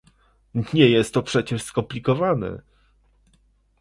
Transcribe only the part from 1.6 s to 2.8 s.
skomplikowane!